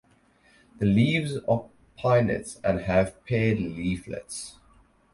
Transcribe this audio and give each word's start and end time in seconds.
The 0.79 0.87
leaves 0.87 1.37
are 1.47 1.65
pinnate 1.95 2.59
and 2.63 2.79
have 2.79 3.23
paired 3.23 3.59
leaflets. 3.59 4.57